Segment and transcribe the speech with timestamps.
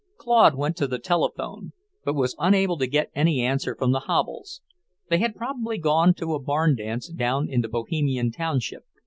[0.17, 4.61] Claude went to the telephone, but was unable to get any answer from the Havels.
[5.09, 8.83] They had probably gone to a barn dance down in the Bohemian township.